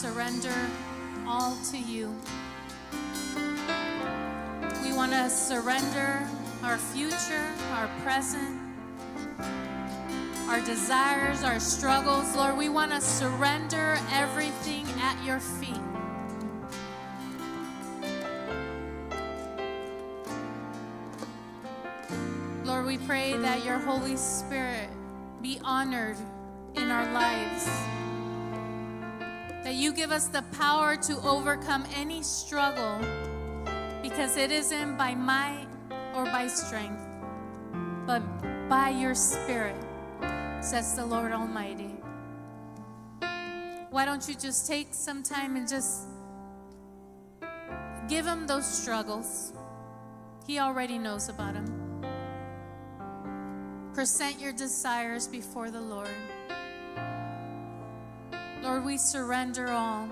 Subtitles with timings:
[0.00, 0.54] surrender
[1.26, 2.16] all to you.
[4.82, 6.26] We want to surrender
[6.62, 8.58] our future, our present,
[10.48, 12.34] our desires, our struggles.
[12.34, 15.76] Lord, we want to surrender everything at your feet.
[22.64, 24.88] Lord, we pray that your Holy Spirit
[25.42, 26.16] be honored
[26.74, 27.68] in our lives.
[29.70, 32.98] That you give us the power to overcome any struggle
[34.02, 35.68] because it isn't by might
[36.12, 37.00] or by strength,
[38.04, 38.20] but
[38.68, 39.76] by your Spirit,
[40.60, 41.94] says the Lord Almighty.
[43.92, 46.08] Why don't you just take some time and just
[48.08, 49.52] give him those struggles?
[50.48, 52.02] He already knows about them.
[53.94, 56.08] Present your desires before the Lord.
[58.62, 60.08] Lord, we surrender all.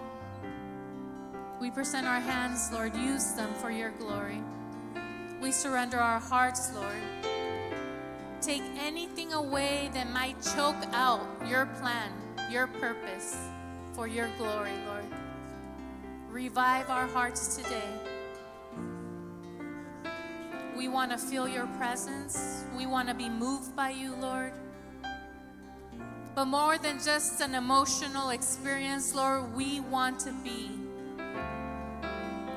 [1.60, 2.96] We present our hands, Lord.
[2.96, 4.42] Use them for your glory.
[5.42, 7.02] We surrender our hearts, Lord.
[8.40, 12.10] Take anything away that might choke out your plan,
[12.50, 13.36] your purpose
[13.92, 15.04] for your glory, Lord.
[16.30, 17.90] Revive our hearts today.
[20.76, 22.64] We want to feel your presence.
[22.76, 24.52] We want to be moved by you, Lord.
[26.38, 30.70] But more than just an emotional experience, Lord, we want to be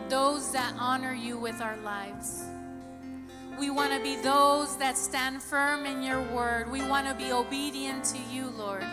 [0.07, 2.43] those that honor you with our lives.
[3.59, 6.71] We want to be those that stand firm in your word.
[6.71, 8.85] We want to be obedient to you, Lord.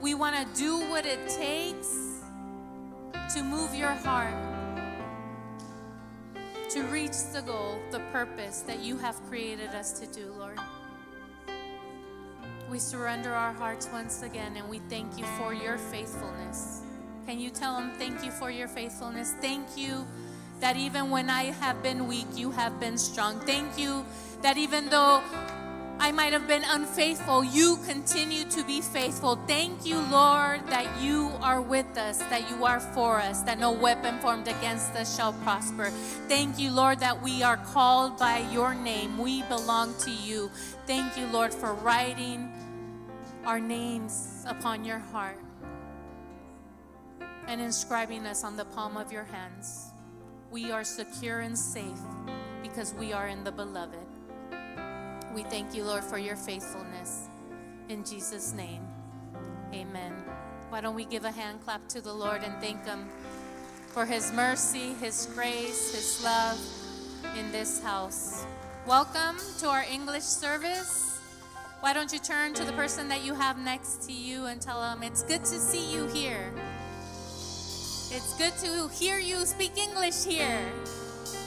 [0.00, 2.20] We want to do what it takes
[3.34, 4.38] to move your heart,
[6.70, 10.60] to reach the goal, the purpose that you have created us to do, Lord.
[12.70, 16.82] We surrender our hearts once again and we thank you for your faithfulness.
[17.26, 19.34] Can you tell them thank you for your faithfulness?
[19.40, 20.06] Thank you
[20.60, 23.40] that even when I have been weak, you have been strong.
[23.40, 24.04] Thank you
[24.42, 25.22] that even though
[25.98, 29.36] I might have been unfaithful, you continue to be faithful.
[29.46, 33.72] Thank you, Lord, that you are with us, that you are for us, that no
[33.72, 35.90] weapon formed against us shall prosper.
[36.28, 39.18] Thank you, Lord, that we are called by your name.
[39.18, 40.50] We belong to you.
[40.86, 42.52] Thank you, Lord, for writing
[43.48, 45.38] our names upon your heart
[47.46, 49.86] and inscribing us on the palm of your hands.
[50.50, 51.98] We are secure and safe
[52.62, 54.06] because we are in the beloved.
[55.34, 57.28] We thank you, Lord, for your faithfulness.
[57.88, 58.86] In Jesus' name,
[59.72, 60.12] amen.
[60.68, 63.08] Why don't we give a hand clap to the Lord and thank Him
[63.86, 66.60] for His mercy, His grace, His love
[67.34, 68.44] in this house.
[68.86, 71.07] Welcome to our English service.
[71.80, 74.80] Why don't you turn to the person that you have next to you and tell
[74.80, 76.52] them, It's good to see you here.
[78.10, 80.58] It's good to hear you speak English here.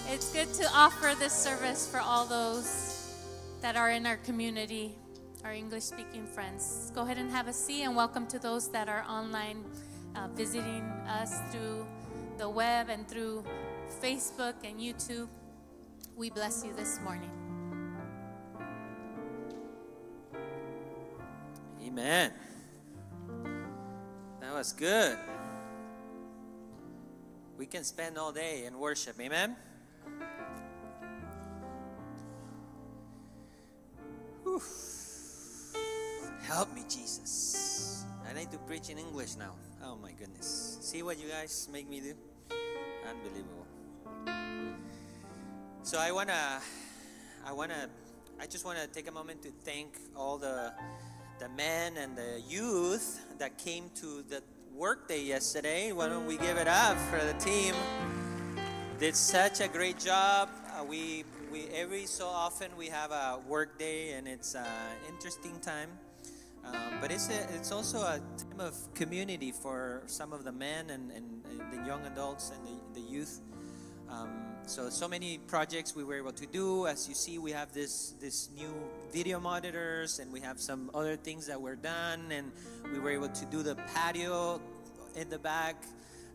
[0.07, 3.13] It's good to offer this service for all those
[3.59, 4.95] that are in our community,
[5.43, 6.93] our English speaking friends.
[6.95, 9.65] Go ahead and have a seat, and welcome to those that are online
[10.15, 11.85] uh, visiting us through
[12.37, 13.43] the web and through
[14.01, 15.27] Facebook and YouTube.
[16.15, 17.40] We bless you this morning.
[21.91, 22.31] Amen.
[24.39, 25.17] That was good.
[27.57, 29.19] We can spend all day in worship.
[29.19, 29.57] Amen.
[34.43, 34.61] Whew.
[36.43, 38.05] Help me, Jesus.
[38.25, 39.55] I need to preach in English now.
[39.83, 40.77] Oh my goodness.
[40.79, 42.13] See what you guys make me do?
[43.09, 43.67] Unbelievable.
[45.83, 46.61] So I wanna
[47.45, 47.89] I wanna
[48.39, 50.71] I just wanna take a moment to thank all the
[51.41, 54.43] the men and the youth that came to the
[54.75, 55.91] workday yesterday.
[55.91, 57.73] Why don't we give it up for the team?
[58.99, 60.49] Did such a great job.
[60.67, 64.67] Uh, we we every so often we have a work day and it's an
[65.09, 65.89] interesting time
[66.63, 70.91] um, but it's a, it's also a time of community for some of the men
[70.91, 73.41] and, and, and the young adults and the, the youth
[74.09, 74.29] um,
[74.65, 78.13] so so many projects we were able to do as you see we have this
[78.21, 78.73] this new
[79.11, 82.51] video monitors and we have some other things that were done and
[82.93, 84.61] we were able to do the patio
[85.15, 85.83] in the back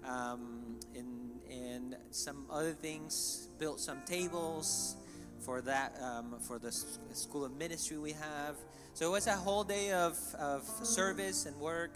[0.05, 4.97] um, and and some other things built some tables
[5.41, 6.73] for that, um, for the
[7.13, 8.57] School of Ministry we have.
[8.95, 11.93] So it was a whole day of, of service and work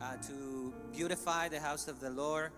[0.00, 2.52] uh, to beautify the house of the Lord.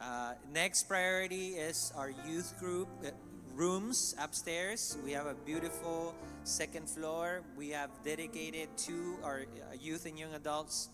[0.00, 3.10] Uh, next priority is our youth group uh,
[3.54, 4.98] rooms upstairs.
[5.04, 6.14] We have a beautiful
[6.44, 7.42] second floor.
[7.56, 10.88] We have dedicated to our uh, youth and young adults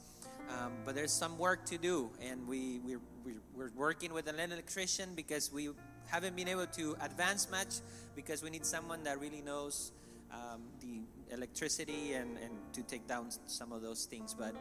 [0.50, 4.40] um, but there's some work to do, and we we're, we're, we're working with an
[4.40, 5.70] electrician because we
[6.06, 7.80] haven't been able to advance much
[8.16, 9.92] because we need someone that really knows
[10.32, 14.34] um, the electricity and, and to take down some of those things.
[14.34, 14.54] But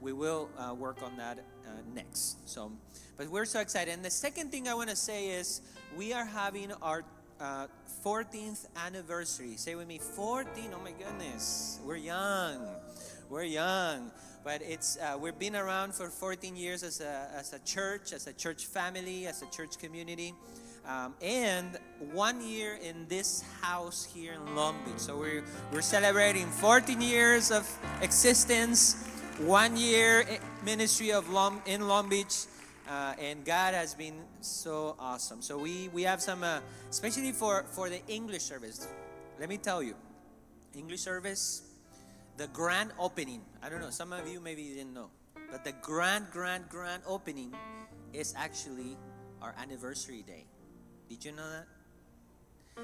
[0.00, 2.48] we will uh, work on that uh, next.
[2.48, 2.72] So,
[3.16, 3.92] but we're so excited.
[3.92, 5.60] And the second thing I want to say is
[5.96, 7.04] we are having our
[7.40, 7.66] uh,
[8.04, 9.56] 14th anniversary.
[9.56, 10.70] Say with me, 14.
[10.74, 12.68] Oh my goodness, we're young.
[13.28, 14.10] We're young
[14.44, 18.26] but it's uh, we've been around for 14 years as a, as a church as
[18.26, 20.34] a church family as a church community.
[20.84, 21.78] Um, and
[22.12, 24.98] one year in this house here in long beach.
[24.98, 29.08] So we're, we're celebrating 14 years of existence
[29.38, 30.26] one year
[30.64, 32.46] ministry of long, in long beach
[32.88, 35.40] uh, and god has been so awesome.
[35.40, 36.60] So we we have some uh,
[36.90, 38.86] especially for for the english service.
[39.40, 39.94] Let me tell you
[40.76, 41.71] english service
[42.36, 43.42] the grand opening.
[43.62, 45.10] I don't know, some of you maybe didn't know,
[45.50, 47.54] but the grand, grand, grand opening
[48.12, 48.96] is actually
[49.40, 50.46] our anniversary day.
[51.08, 51.66] Did you know that?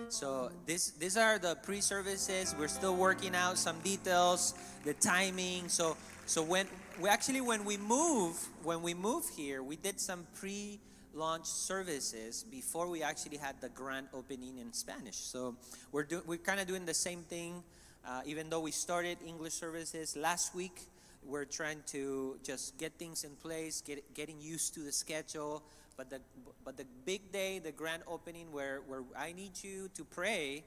[0.09, 2.55] So this these are the pre-services.
[2.59, 4.55] We're still working out some details,
[4.85, 5.69] the timing.
[5.69, 5.97] So
[6.27, 6.67] so when
[7.01, 12.89] we actually when we move when we move here, we did some pre-launch services before
[12.89, 15.17] we actually had the grand opening in Spanish.
[15.17, 15.57] So
[15.91, 17.63] we're do, we're kind of doing the same thing
[18.09, 20.81] uh, even though we started English services last week,
[21.27, 25.63] we're trying to just get things in place, get, getting used to the schedule.
[25.99, 26.21] But the,
[26.65, 30.65] but the big day, the grand opening, where, where I need you to pray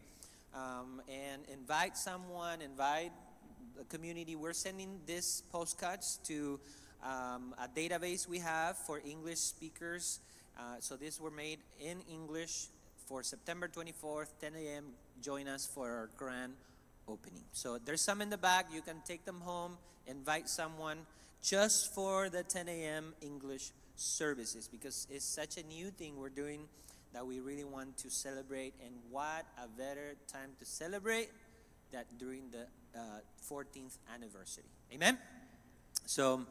[0.54, 3.12] um, and invite someone, invite
[3.76, 4.36] the community.
[4.36, 6.60] We're sending these postcards to
[7.04, 10.20] um, a database we have for English speakers.
[10.60, 12.68] Uh, so these were made in English
[13.08, 14.86] for September 24th, 10 a.m.
[15.22, 16.54] Join us for our grand
[17.12, 17.44] opening.
[17.52, 18.68] So there's some in the back.
[18.74, 19.78] You can take them home,
[20.08, 21.00] invite someone
[21.42, 23.14] just for the 10 a.m.
[23.22, 26.62] English services because it's such a new thing we're doing
[27.14, 28.74] that we really want to celebrate.
[28.84, 31.30] And what a better time to celebrate
[31.92, 32.68] that during the
[32.98, 33.20] uh,
[33.50, 34.64] 14th anniversary.
[34.94, 35.18] Amen?
[36.06, 36.46] So,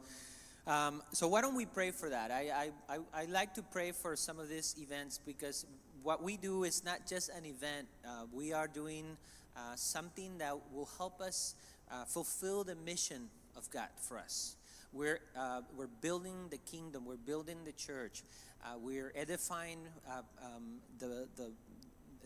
[0.67, 2.31] um, so why don't we pray for that?
[2.31, 5.65] I, I, I, I, like to pray for some of these events because
[6.03, 7.87] what we do is not just an event.
[8.05, 9.17] Uh, we are doing
[9.55, 11.55] uh, something that will help us
[11.91, 14.55] uh, fulfill the mission of God for us.
[14.93, 18.23] We're, uh, we're building the kingdom, we're building the church,
[18.63, 21.51] uh, we're edifying uh, um, the, the,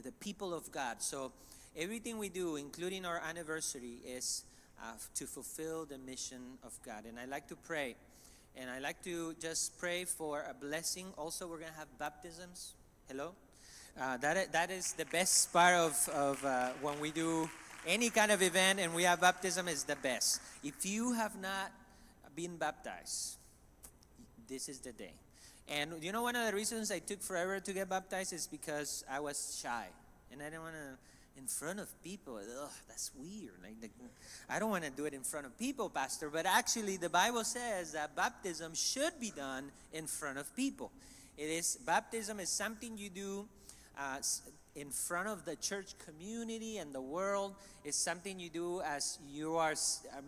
[0.03, 1.01] the people of God.
[1.01, 1.31] So
[1.77, 4.43] everything we do, including our anniversary, is
[5.15, 7.05] to fulfill the mission of God.
[7.07, 7.95] And I like to pray.
[8.57, 11.07] And I like to just pray for a blessing.
[11.17, 12.73] Also, we're going to have baptisms.
[13.07, 13.33] Hello?
[13.97, 17.49] Uh, that, that is the best part of, of uh, when we do
[17.87, 20.41] any kind of event and we have baptism is the best.
[20.61, 21.71] If you have not
[22.35, 23.37] been baptized,
[24.49, 25.13] this is the day.
[25.69, 29.05] And you know, one of the reasons I took forever to get baptized is because
[29.09, 29.87] I was shy.
[30.29, 33.53] And I didn't want to, in front of people, ugh, that's weird.
[33.63, 33.91] Like,
[34.49, 36.29] I don't want to do it in front of people, Pastor.
[36.29, 40.91] But actually, the Bible says that baptism should be done in front of people.
[41.37, 43.47] It is, baptism is something you do
[43.97, 44.17] uh,
[44.75, 49.55] in front of the church community and the world is something you do as you
[49.55, 49.73] are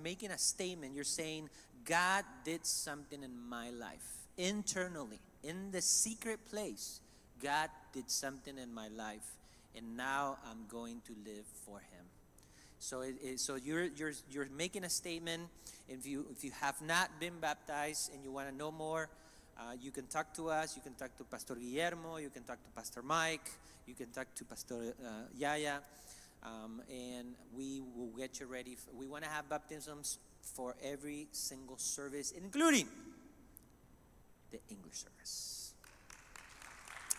[0.02, 0.96] making a statement.
[0.96, 1.50] You're saying,
[1.86, 7.02] God did something in my life internally, in the secret place.
[7.42, 9.36] God did something in my life,
[9.76, 12.06] and now I'm going to live for Him.
[12.80, 15.44] So, it, it, so you're, you're, you're making a statement.
[15.90, 19.10] If you, if you have not been baptized and you want to know more,
[19.60, 20.76] uh, you can talk to us.
[20.76, 22.18] You can talk to Pastor Guillermo.
[22.18, 23.50] You can talk to Pastor Mike.
[23.88, 25.80] You can talk to Pastor uh, Yaya.
[26.44, 28.78] Um, and we will get you ready.
[28.96, 32.88] We want to have baptisms for every single service, including
[34.52, 35.74] the English service.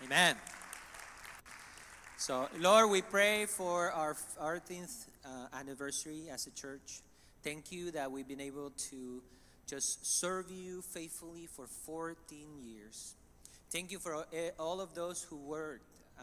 [0.04, 0.36] Amen.
[2.16, 7.00] So, Lord, we pray for our 14th uh, anniversary as a church.
[7.42, 9.22] Thank you that we've been able to
[9.68, 12.16] just serve you faithfully for 14
[12.62, 13.14] years.
[13.70, 14.24] Thank you for
[14.58, 15.84] all of those who worked
[16.18, 16.22] uh,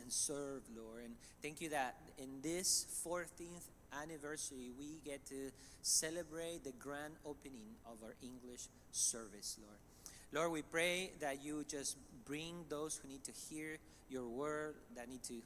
[0.00, 1.04] and served, Lord.
[1.04, 3.66] And thank you that in this 14th
[4.02, 5.50] anniversary, we get to
[5.82, 9.78] celebrate the grand opening of our English service, Lord.
[10.32, 15.08] Lord, we pray that you just bring those who need to hear your word, that
[15.08, 15.42] need to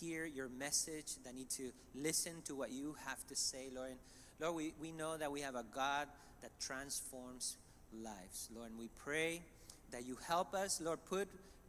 [0.00, 3.90] hear your message, that need to listen to what you have to say, Lord.
[3.90, 3.98] And
[4.40, 6.06] Lord, we, we know that we have a God
[6.42, 7.56] that transforms
[7.92, 8.48] lives.
[8.54, 9.42] Lord, and we pray
[9.90, 11.28] that you help us, Lord, put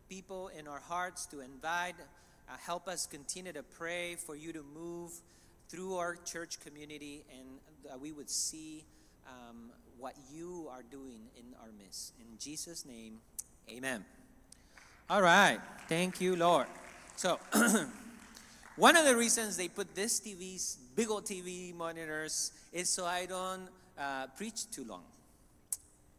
[0.10, 1.96] people in our hearts to invite,
[2.50, 5.12] uh, help us continue to pray for you to move
[5.70, 7.48] through our church community and
[7.86, 8.84] that we would see
[9.28, 12.14] um, what you are doing in our midst.
[12.20, 13.20] In Jesus' name,
[13.70, 14.06] amen.
[15.10, 15.60] All right.
[15.88, 16.68] Thank you, Lord.
[17.16, 17.40] So,
[18.76, 23.26] one of the reasons they put this TVs, big old TV monitors, is so I
[23.26, 25.04] don't uh, preach too long.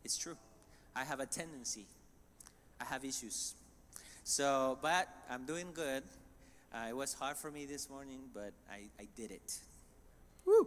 [0.04, 0.37] It's true.
[0.95, 1.87] I have a tendency.
[2.81, 3.54] I have issues.
[4.25, 6.02] So, but I'm doing good.
[6.73, 9.59] Uh, it was hard for me this morning, but I, I did it.
[10.45, 10.66] Woo!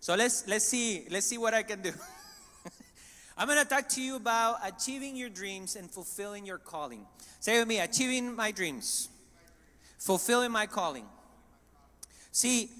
[0.00, 1.92] So let's let's see let's see what I can do.
[3.38, 7.06] I'm going to talk to you about achieving your dreams and fulfilling your calling.
[7.40, 9.08] Say with me, achieving my dreams,
[9.98, 11.04] fulfilling my calling.
[12.32, 12.70] See,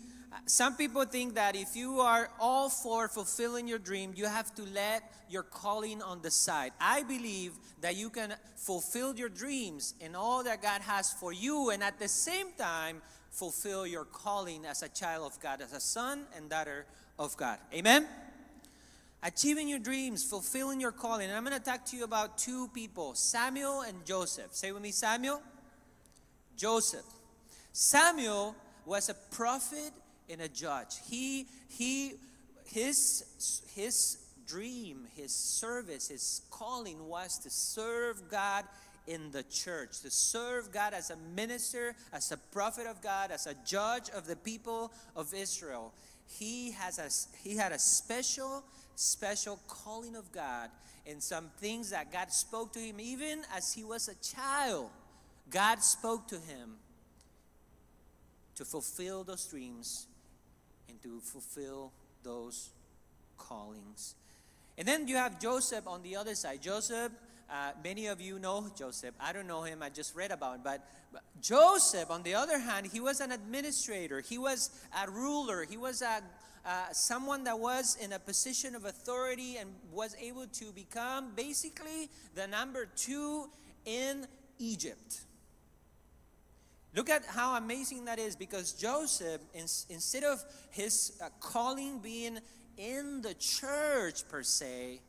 [0.46, 4.62] some people think that if you are all for fulfilling your dream, you have to
[4.72, 6.72] let your calling on the side.
[6.80, 11.70] I believe that you can fulfill your dreams and all that God has for you,
[11.70, 15.80] and at the same time, fulfill your calling as a child of God, as a
[15.80, 16.86] son and daughter
[17.18, 17.58] of God.
[17.74, 18.06] Amen?
[19.24, 21.28] Achieving your dreams, fulfilling your calling.
[21.28, 24.54] And I'm going to talk to you about two people Samuel and Joseph.
[24.54, 25.42] Say with me, Samuel,
[26.56, 27.04] Joseph.
[27.72, 29.90] Samuel was a prophet
[30.30, 30.97] and a judge.
[31.09, 32.14] He, he,
[32.64, 38.64] his, his dream, his service, his calling was to serve God
[39.06, 43.47] in the church, to serve God as a minister, as a prophet of God, as
[43.47, 45.92] a judge of the people of Israel.
[46.26, 47.09] He has a
[47.49, 48.64] he had a special
[48.97, 50.71] special calling of God
[51.06, 54.90] and some things that God spoke to him even as he was a child.
[55.50, 56.76] God spoke to him
[58.56, 60.09] to fulfill those dreams
[60.88, 62.70] and to fulfill those
[63.36, 64.14] callings.
[64.78, 66.60] And then you have Joseph on the other side.
[66.62, 67.12] Joseph,
[67.50, 69.14] uh, many of you know Joseph.
[69.20, 70.60] I don't know him, I just read about him.
[70.64, 74.70] But, but Joseph, on the other hand, he was an administrator, he was
[75.04, 76.22] a ruler, he was a
[76.66, 82.10] uh, someone that was in a position of authority and was able to become basically
[82.34, 83.48] the number two
[83.84, 84.26] in
[84.58, 85.20] Egypt.
[86.96, 92.38] Look at how amazing that is because Joseph, in, instead of his uh, calling being
[92.78, 95.00] in the church per se,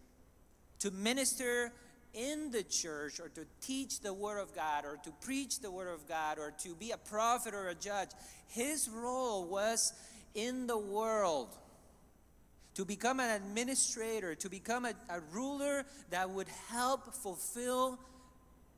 [0.80, 1.72] to minister
[2.14, 5.88] in the church or to teach the Word of God or to preach the Word
[5.88, 8.10] of God or to be a prophet or a judge,
[8.48, 9.94] his role was
[10.36, 11.56] in the world.
[12.76, 17.98] To become an administrator, to become a, a ruler that would help fulfill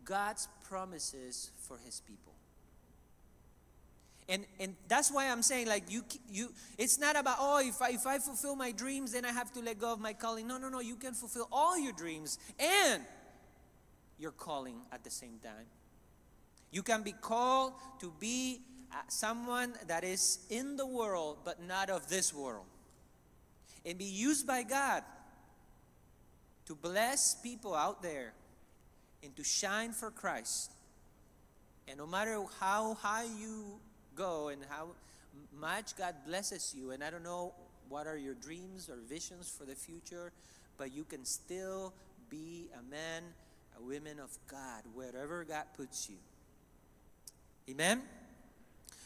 [0.06, 2.29] God's promises for his people.
[4.30, 7.90] And, and that's why I'm saying like you you it's not about oh if I,
[7.90, 10.48] if I fulfill my dreams then I have to let go of my calling.
[10.48, 13.04] No, no, no, you can fulfill all your dreams and
[14.20, 15.66] your calling at the same time.
[16.72, 21.90] You can be called to be uh, someone that is in the world but not
[21.90, 22.66] of this world.
[23.84, 25.04] And be used by God
[26.68, 28.34] to bless people out there
[29.24, 30.72] and to shine for Christ.
[31.88, 33.80] And no matter how high you
[34.20, 34.88] go and how
[35.60, 36.92] much God blesses you.
[36.92, 37.54] And I don't know
[37.88, 40.32] what are your dreams or visions for the future,
[40.78, 41.94] but you can still
[42.30, 43.24] be a man,
[43.80, 46.18] a woman of God, wherever God puts you.
[47.70, 48.02] Amen?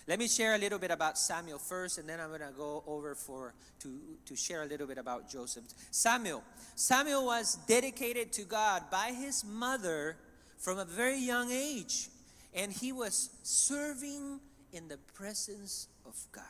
[0.06, 2.84] Let me share a little bit about Samuel first, and then I'm going to go
[2.86, 5.64] over for to, to share a little bit about Joseph.
[5.92, 6.44] Samuel.
[6.76, 10.18] Samuel was dedicated to God by his mother
[10.58, 12.10] from a very young age,
[12.54, 14.42] and he was serving
[14.74, 16.44] in the presence of God.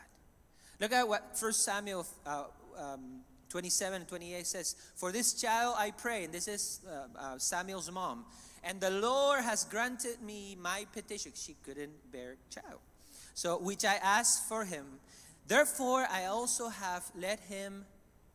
[0.79, 2.45] Look at what 1 Samuel uh,
[2.77, 7.37] um, 27 and 28 says, For this child I pray, and this is uh, uh,
[7.37, 8.25] Samuel's mom,
[8.63, 11.33] and the Lord has granted me my petition.
[11.35, 12.79] She couldn't bear child.
[13.35, 14.85] So, which I asked for him.
[15.47, 17.85] Therefore, I also have led him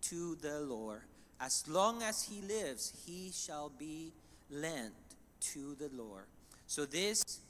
[0.02, 1.02] to the Lord.
[1.40, 4.12] As long as he lives, he shall be
[4.50, 4.95] lent
[5.40, 6.25] to the Lord.
[6.66, 7.40] So this,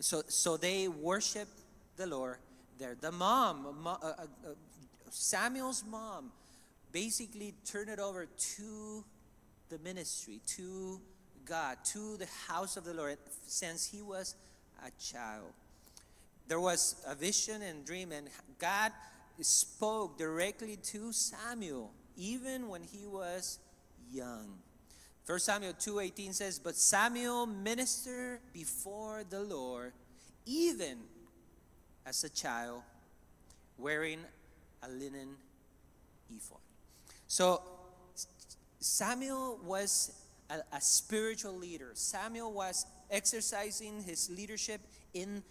[0.00, 1.48] so so they worship
[2.00, 2.38] the Lord
[2.78, 2.96] there.
[2.98, 3.86] The mom,
[5.10, 6.32] Samuel's mom,
[6.92, 9.04] basically turned it over to
[9.68, 11.00] the ministry, to
[11.44, 14.34] God, to the house of the Lord since he was
[14.84, 15.52] a child.
[16.48, 18.28] There was a vision and dream, and
[18.58, 18.92] God
[19.40, 23.58] spoke directly to Samuel, even when he was
[24.10, 24.58] young.
[25.26, 29.92] 1 Samuel 2:18 says, "But Samuel ministered before the Lord,
[30.46, 30.98] even
[32.10, 32.82] as a child
[33.78, 34.18] wearing
[34.82, 35.36] a linen
[36.36, 36.58] ephod.
[37.28, 37.62] So
[38.80, 40.12] Samuel was
[40.50, 41.92] a, a, spiritual leader.
[41.94, 44.80] Samuel was exercising his leadership
[45.14, 45.42] in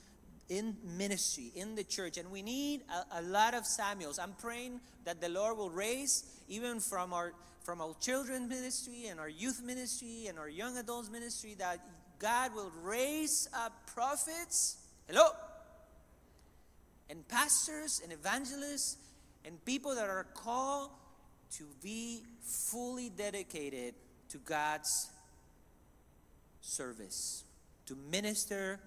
[0.49, 4.17] in ministry, in the church, and we need a, a lot of Samuels.
[4.19, 7.31] I'm praying that the Lord will raise, even from our
[7.63, 11.79] from our children's ministry and our youth ministry and our young adults ministry, that
[12.17, 15.29] God will raise up prophets, hello,
[17.09, 18.97] and pastors and evangelists
[19.45, 20.91] and people that are called
[21.51, 23.95] to be fully dedicated
[24.29, 25.09] to God's
[26.61, 27.43] service,
[27.87, 28.79] to minister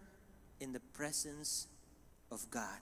[0.60, 1.66] in the presence
[2.30, 2.78] of God.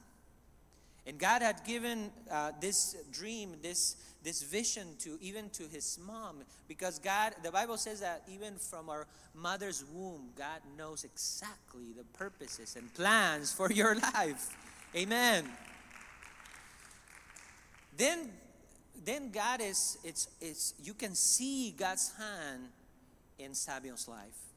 [1.07, 6.43] And God had given uh, this dream, this, this vision to even to his mom,
[6.69, 12.05] because God, the Bible says that even from our mother's womb, God knows exactly the
[12.17, 14.55] purposes and plans for your life.
[14.95, 15.49] Amen.
[17.97, 18.31] Then,
[19.05, 22.63] then God is, it's, it's, you can see God's hand
[23.39, 24.51] in Samuel's life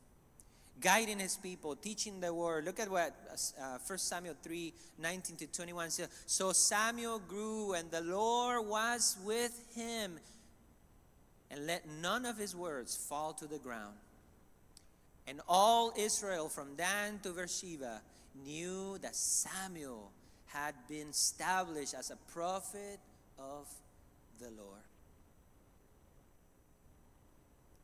[0.81, 2.65] guiding his people, teaching the word.
[2.65, 3.15] Look at what
[3.59, 6.09] uh, 1 Samuel 3 19 to 21 says.
[6.25, 10.19] So Samuel grew, and the Lord was with him,
[11.49, 13.95] and let none of his words fall to the ground.
[15.25, 18.01] And all Israel from Dan to Beersheba
[18.43, 20.11] knew that Samuel
[20.53, 22.99] had been established as a prophet
[23.37, 23.67] of
[24.39, 24.81] the Lord.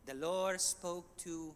[0.06, 1.54] The Lord spoke to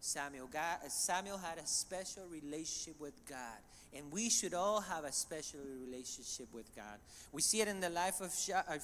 [0.00, 0.48] Samuel.
[0.52, 3.58] God, uh, Samuel had a special relationship with God,
[3.94, 6.98] and we should all have a special relationship with God.
[7.30, 8.34] We see it in the life of,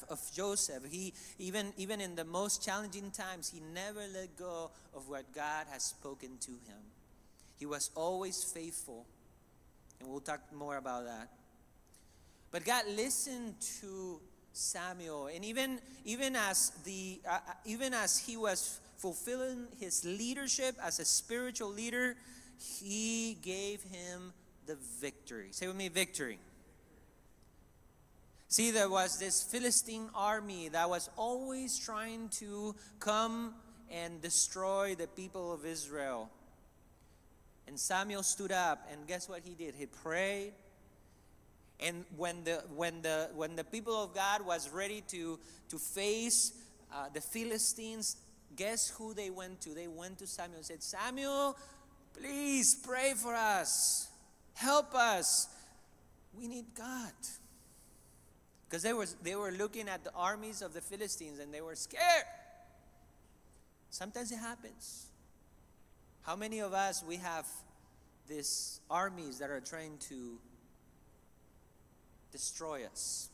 [0.09, 0.85] of Joseph.
[0.89, 5.67] He even even in the most challenging times, he never let go of what God
[5.71, 6.83] has spoken to him.
[7.59, 9.05] He was always faithful,
[9.99, 11.29] and we'll talk more about that.
[12.51, 14.21] But God listened to
[14.53, 20.75] Samuel, and even even as the uh, uh even as he was fulfilling his leadership
[20.83, 22.17] as a spiritual leader,
[22.59, 24.33] he gave him
[24.67, 25.49] the victory.
[25.53, 26.39] Say with me, victory.
[28.49, 33.55] See, there was this Philistine army that was always trying to come
[33.91, 36.31] and destroy the people of Israel.
[37.67, 39.75] And Samuel stood up, and guess what he did?
[39.75, 40.55] He prayed.
[41.81, 45.39] And when the when the when the people of God was ready to
[45.69, 46.53] to face
[46.93, 48.17] uh, the Philistines,
[48.57, 49.71] guess who they went to?
[49.71, 51.57] They went to Samuel and said, Samuel,
[52.19, 54.09] please pray for us.
[54.55, 55.49] Help us.
[56.37, 57.13] We need God.
[58.69, 61.75] Because they were, they were looking at the armies of the Philistines and they were
[61.75, 62.25] scared.
[63.91, 65.07] Sometimes it happens.
[66.23, 67.47] How many of us we have
[68.29, 70.39] these armies that are trying to
[72.31, 73.31] destroy us?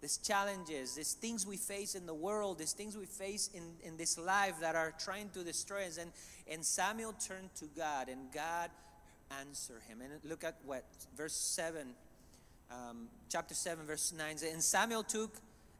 [0.00, 3.96] these challenges, these things we face in the world, these things we face in, in
[3.96, 5.98] this life that are trying to destroy us.
[5.98, 6.12] And,
[6.50, 8.70] and Samuel turned to God, and God
[9.40, 10.00] answered him.
[10.00, 10.84] And look at what
[11.16, 11.88] verse 7,
[12.70, 15.34] um, chapter 7, verse 9 says, And Samuel took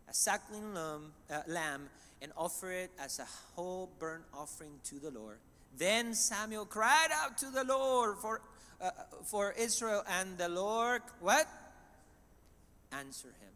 [0.08, 1.88] a suckling lamb, uh, lamb
[2.20, 5.38] and offered it as a whole burnt offering to the Lord.
[5.76, 8.40] Then Samuel cried out to the Lord for,
[8.80, 8.90] uh,
[9.26, 11.46] for Israel, and the Lord, what?
[12.92, 13.52] Answer him.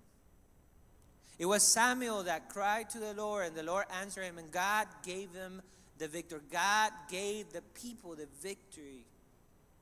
[1.39, 4.87] It was Samuel that cried to the Lord, and the Lord answered him, and God
[5.05, 5.63] gave him
[5.99, 6.41] the victory.
[6.51, 9.07] God gave the people the victory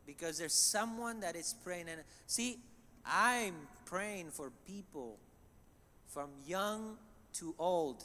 [0.06, 1.86] because there's someone that is praying.
[1.88, 2.58] And see,
[3.04, 5.18] I'm praying for people
[6.08, 6.96] from young
[7.34, 8.02] to old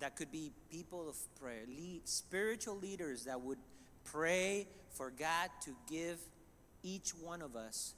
[0.00, 3.58] that could be people of prayer, lead, spiritual leaders that would
[4.04, 6.18] pray for God to give
[6.82, 7.94] each one of us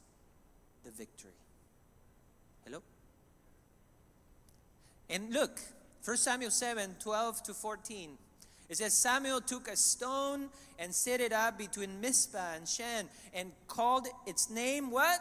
[0.84, 1.30] the victory.
[2.64, 2.82] Hello?
[5.14, 5.60] And look,
[6.04, 8.18] 1 Samuel 7 12 to 14.
[8.68, 13.52] It says, Samuel took a stone and set it up between Mizpah and Shen and
[13.68, 15.20] called its name what?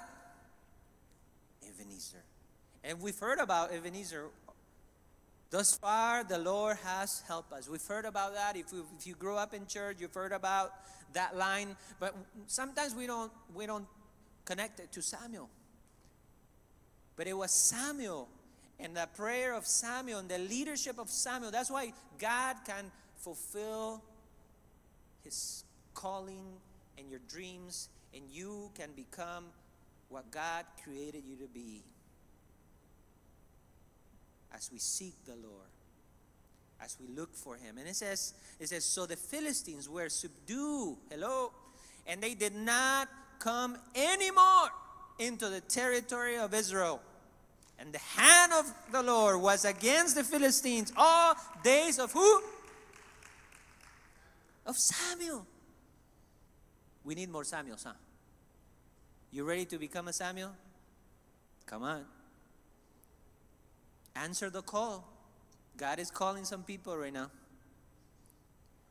[1.61, 2.23] Ebenezer.
[2.83, 4.29] And we've heard about Ebenezer.
[5.51, 7.69] Thus far, the Lord has helped us.
[7.69, 8.57] We've heard about that.
[8.57, 10.73] If, if you grew up in church, you've heard about
[11.13, 11.75] that line.
[11.99, 12.15] But
[12.47, 13.85] sometimes we don't, we don't
[14.45, 15.49] connect it to Samuel.
[17.15, 18.27] But it was Samuel
[18.83, 21.49] and the prayer of Samuel and the leadership of Samuel.
[21.49, 24.03] That's why God can fulfill
[25.23, 25.63] his
[25.95, 26.43] calling
[26.97, 29.45] and your dreams, and you can become
[30.09, 31.81] what God created you to be
[34.53, 35.71] as we seek the Lord,
[36.81, 37.77] as we look for him.
[37.79, 40.97] And it says, it says, so the Philistines were subdued.
[41.09, 41.51] Hello.
[42.05, 43.07] And they did not
[43.39, 44.69] come anymore
[45.17, 47.01] into the territory of Israel.
[47.79, 52.41] And the hand of the Lord was against the Philistines all days of who?
[54.65, 55.45] Of Samuel.
[57.03, 57.93] We need more Samuels, huh?
[59.31, 60.51] You ready to become a Samuel?
[61.65, 62.05] Come on.
[64.15, 65.07] Answer the call.
[65.75, 67.31] God is calling some people right now.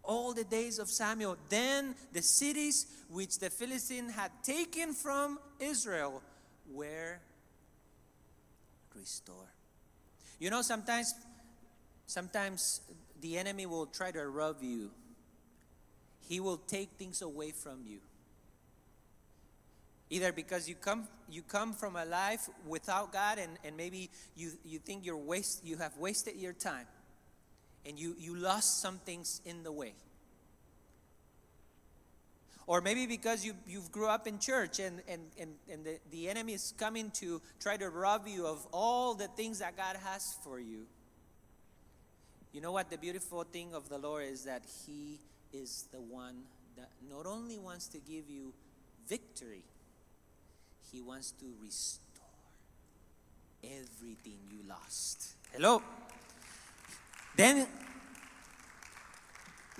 [0.03, 6.21] All the days of Samuel, then the cities which the Philistines had taken from Israel
[6.69, 7.21] were
[8.95, 9.49] restored.
[10.39, 11.15] You know, sometimes,
[12.07, 12.81] sometimes
[13.21, 14.91] the enemy will try to rob you.
[16.29, 17.99] He will take things away from you.
[20.11, 24.51] Either because you come you come from a life without God and, and maybe you,
[24.63, 26.87] you think you're waste you have wasted your time
[27.87, 29.95] and you, you lost some things in the way.
[32.67, 36.29] Or maybe because you, you've grew up in church and, and, and, and the, the
[36.29, 40.37] enemy is coming to try to rob you of all the things that God has
[40.45, 40.87] for you.
[42.53, 42.91] You know what?
[42.91, 45.19] The beautiful thing of the Lord is that He
[45.53, 46.37] is the one
[46.77, 48.53] that not only wants to give you
[49.09, 49.65] victory,
[50.93, 52.01] He wants to restore
[53.65, 55.35] everything you lost.
[55.53, 55.83] Hello?
[57.37, 57.67] Then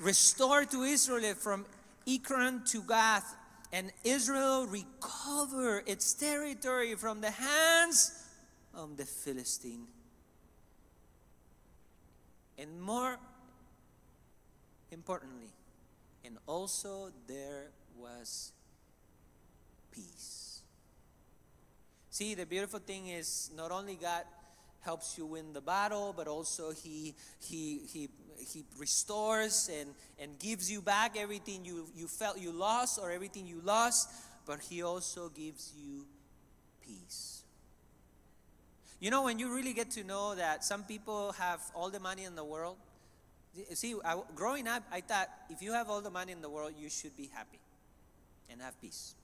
[0.01, 1.67] restore to Israel from
[2.07, 3.37] Ekron to Gath,
[3.73, 8.27] and Israel recover its territory from the hands
[8.75, 9.87] of the Philistine.
[12.59, 13.19] And more
[14.91, 15.51] importantly,
[16.25, 18.53] and also there was
[19.91, 20.61] peace.
[22.11, 24.25] See, the beautiful thing is not only God
[24.83, 28.11] helps you win the battle, but also He He He
[28.43, 33.47] He restores and, and gives you back everything you, you felt you lost or everything
[33.47, 34.11] you lost,
[34.47, 36.07] but He also gives you
[36.85, 37.43] peace.
[39.01, 42.25] You know, when you really get to know that some people have all the money
[42.25, 42.77] in the world,
[43.75, 46.75] see, I, growing up, I thought if you have all the money in the world,
[46.79, 47.59] you should be happy
[48.49, 49.15] and have peace.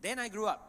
[0.00, 0.68] Then I grew up.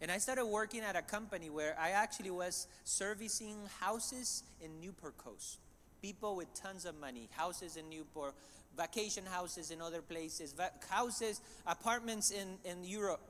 [0.00, 5.16] And I started working at a company where I actually was servicing houses in Newport
[5.16, 5.58] Coast.
[6.04, 8.34] People with tons of money, houses in Newport,
[8.76, 10.54] vacation houses in other places,
[10.90, 13.22] houses, apartments in, in Europe.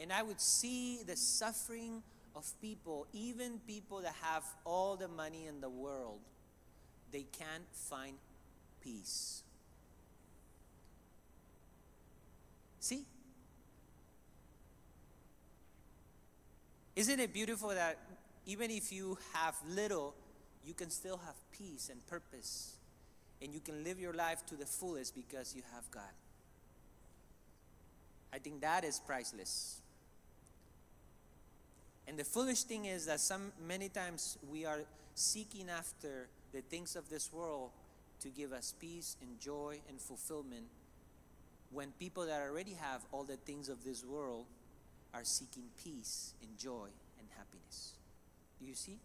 [0.00, 2.02] And I would see the suffering
[2.34, 6.20] of people, even people that have all the money in the world,
[7.12, 8.14] they can't find
[8.82, 9.42] peace.
[12.80, 13.04] See?
[16.96, 17.98] Isn't it beautiful that
[18.46, 20.14] even if you have little,
[20.64, 22.76] you can still have peace and purpose,
[23.42, 26.02] and you can live your life to the fullest because you have God?
[28.32, 29.80] I think that is priceless.
[32.06, 34.80] And the foolish thing is that some many times we are
[35.14, 37.70] seeking after the things of this world
[38.20, 40.64] to give us peace and joy and fulfillment
[41.70, 44.46] when people that already have all the things of this world
[45.12, 47.92] are seeking peace and joy and happiness.
[48.60, 48.98] Do you see?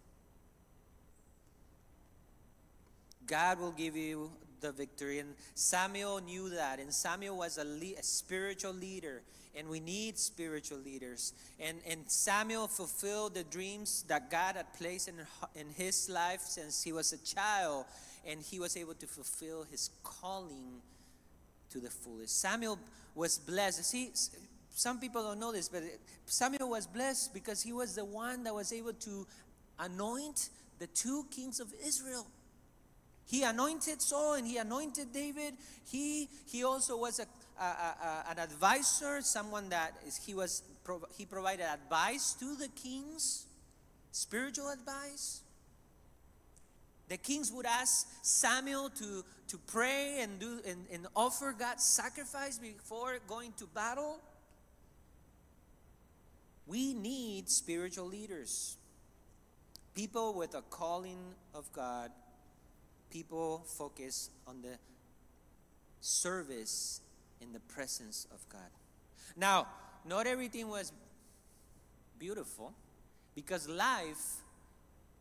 [3.30, 5.20] God will give you the victory.
[5.20, 6.80] And Samuel knew that.
[6.80, 9.22] And Samuel was a, le- a spiritual leader.
[9.56, 11.34] And we need spiritual leaders.
[11.60, 15.16] And, and Samuel fulfilled the dreams that God had placed in,
[15.56, 17.86] in his life since he was a child.
[18.28, 20.82] And he was able to fulfill his calling
[21.72, 22.42] to the fullest.
[22.42, 22.80] Samuel
[23.16, 23.86] was blessed.
[23.86, 24.12] See,
[24.72, 25.84] some people don't know this, but
[26.26, 29.28] Samuel was blessed because he was the one that was able to
[29.80, 32.26] anoint the two kings of Israel.
[33.30, 35.54] He anointed Saul and he anointed David.
[35.86, 37.28] He, he also was a,
[37.62, 40.64] a, a, an advisor, someone that is, he was
[41.16, 43.46] he provided advice to the kings,
[44.12, 45.42] spiritual advice.
[47.10, 52.58] The kings would ask Samuel to, to pray and do and, and offer God sacrifice
[52.58, 54.20] before going to battle.
[56.66, 58.78] We need spiritual leaders,
[59.94, 61.20] people with a calling
[61.54, 62.10] of God,
[63.10, 64.78] people focus on the
[66.02, 67.02] service
[67.42, 68.70] in the presence of God.
[69.36, 69.68] Now,
[70.06, 70.92] not everything was
[72.18, 72.74] beautiful
[73.36, 74.42] because life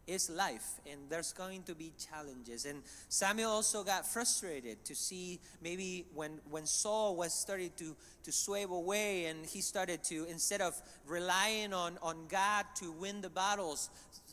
[0.08, 5.38] is life and there's going to be challenges and samuel also got frustrated to see
[5.62, 10.62] maybe when when saul was started to to sway away and he started to instead
[10.62, 10.74] of
[11.06, 13.90] relying on on god to win the battles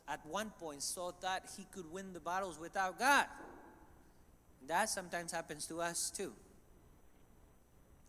[0.08, 3.26] at one point thought he could win the battles without god
[4.68, 6.34] that sometimes happens to us too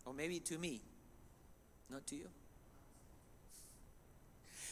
[0.05, 0.81] or maybe to me
[1.89, 2.29] not to you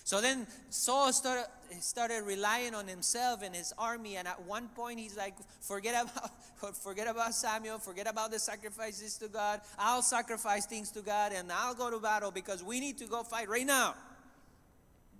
[0.06, 1.48] So then Saul started,
[1.80, 6.76] started relying on himself and his army, and at one point he's like, forget about,
[6.76, 9.62] forget about Samuel, forget about the sacrifices to God.
[9.80, 13.24] I'll sacrifice things to God and I'll go to battle because we need to go
[13.24, 13.96] fight right now.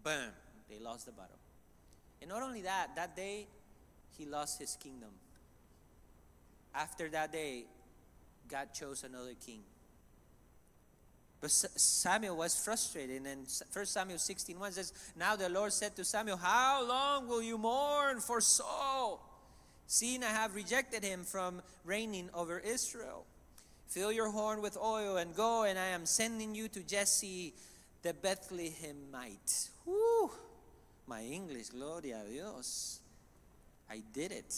[0.04, 0.30] Boom,
[0.70, 1.40] they lost the battle.
[2.22, 3.48] And not only that, that day
[4.18, 5.10] he lost his kingdom.
[6.74, 7.66] After that day,
[8.50, 9.62] God chose another king.
[11.42, 13.26] But Samuel was frustrated.
[13.26, 17.42] And 1 Samuel 16 1 says, Now the Lord said to Samuel, How long will
[17.42, 19.22] you mourn for Saul?
[19.88, 23.26] Seeing I have rejected him from reigning over Israel.
[23.88, 27.54] Fill your horn with oil and go, and I am sending you to Jesse
[28.02, 29.70] the Bethlehemite.
[31.08, 33.00] My English, gloria a Dios.
[33.90, 34.54] I did it.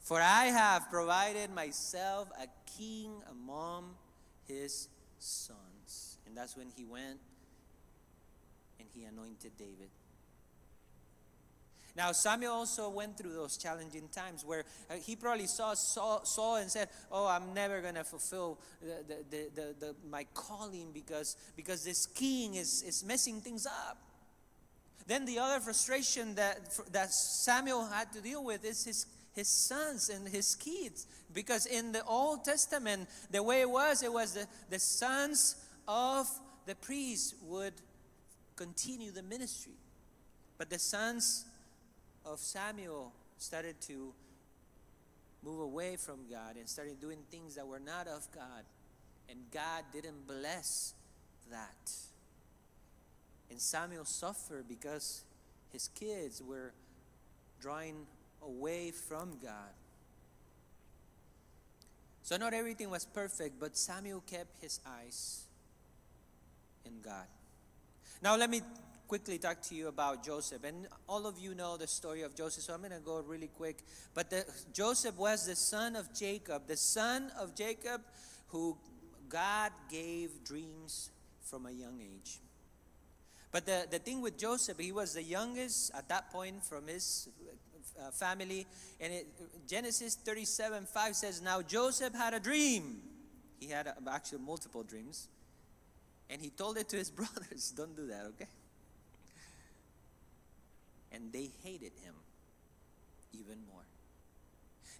[0.00, 2.46] For I have provided myself a
[2.78, 3.94] king among
[4.48, 6.18] his sons.
[6.26, 7.20] And that's when he went
[8.78, 9.90] and he anointed David.
[11.94, 16.70] Now, Samuel also went through those challenging times where uh, he probably saw Saul, and
[16.70, 21.84] said, Oh, I'm never going to fulfill the, the, the, the, my calling because, because
[21.84, 23.98] this king is, is messing things up.
[25.06, 26.60] Then the other frustration that,
[26.92, 31.06] that Samuel had to deal with is his his sons and his kids.
[31.32, 35.56] Because in the Old Testament, the way it was, it was the, the sons
[35.88, 36.28] of
[36.66, 37.74] the priests would
[38.56, 39.72] continue the ministry.
[40.58, 41.46] But the sons
[42.24, 44.12] of Samuel started to
[45.44, 48.64] move away from God and started doing things that were not of God.
[49.28, 50.94] And God didn't bless
[51.50, 51.92] that.
[53.50, 55.24] And Samuel suffered because
[55.72, 56.72] his kids were
[57.60, 58.06] drawing
[58.42, 59.74] away from God.
[62.22, 65.44] So, not everything was perfect, but Samuel kept his eyes
[66.84, 67.26] in God.
[68.22, 68.62] Now, let me
[69.12, 70.64] quickly talk to you about Joseph.
[70.64, 73.50] And all of you know the story of Joseph, so I'm going to go really
[73.58, 73.82] quick.
[74.14, 78.00] But the, Joseph was the son of Jacob, the son of Jacob
[78.46, 78.74] who
[79.28, 81.10] God gave dreams
[81.42, 82.38] from a young age.
[83.50, 87.28] But the, the thing with Joseph, he was the youngest at that point from his
[88.00, 88.66] uh, family.
[88.98, 89.26] And it,
[89.68, 93.02] Genesis 37 5 says, Now Joseph had a dream.
[93.60, 95.28] He had a, actually multiple dreams.
[96.30, 97.74] And he told it to his brothers.
[97.76, 98.48] Don't do that, okay?
[101.12, 102.14] And they hated him
[103.32, 103.82] even more.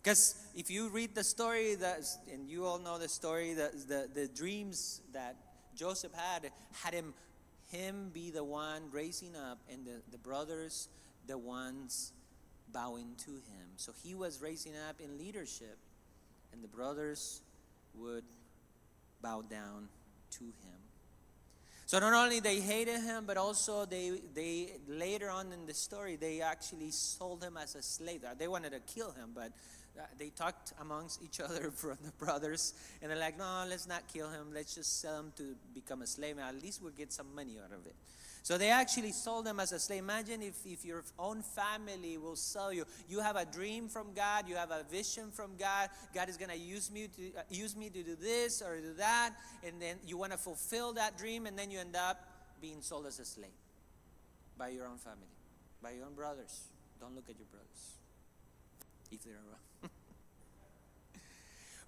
[0.03, 2.01] Because if you read the story, that,
[2.33, 5.37] and you all know the story, the, the, the dreams that
[5.77, 6.51] Joseph had,
[6.83, 7.15] had him,
[7.71, 10.89] him be the one raising up, and the, the brothers
[11.27, 12.13] the ones
[12.73, 13.69] bowing to him.
[13.77, 15.79] So he was raising up in leadership,
[16.53, 17.41] and the brothers
[17.95, 18.25] would
[19.23, 19.89] bow down
[20.33, 20.82] to him.
[21.93, 26.17] So not only they hated him, but also they they later on in the story
[26.17, 28.25] they actually sold him as a slave.
[28.39, 29.53] They wanted to kill him, but
[30.01, 34.05] uh, they talked amongst each other from the brothers, and they're like, "No, let's not
[34.11, 34.55] kill him.
[34.55, 36.39] Let's just sell him to become a slave.
[36.39, 37.95] And at least we'll get some money out of it."
[38.43, 40.01] So they actually sold them as a slave.
[40.01, 42.85] Imagine if, if your own family will sell you.
[43.09, 45.91] You have a dream from God, you have a vision from God.
[46.13, 48.95] God is going to use me to uh, use me to do this or do
[48.95, 49.31] that,
[49.65, 52.19] and then you want to fulfill that dream, and then you end up
[52.61, 53.51] being sold as a slave
[54.59, 55.31] by your own family,
[55.81, 56.65] by your own brothers.
[57.01, 57.97] Don't look at your brothers
[59.13, 59.91] if they're around.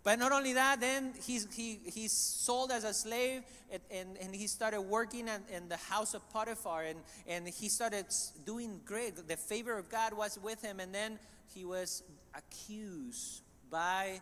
[0.05, 4.35] But not only that, then he's, he, he's sold as a slave and, and, and
[4.35, 8.05] he started working in, in the house of Potiphar and, and he started
[8.45, 9.17] doing great.
[9.27, 10.79] The favor of God was with him.
[10.79, 11.19] And then
[11.55, 12.03] he was
[12.35, 14.21] accused by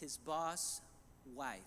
[0.00, 0.82] his boss'
[1.34, 1.58] wife.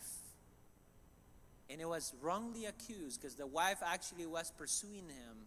[1.71, 5.37] And it was wrongly accused because the wife actually was pursuing him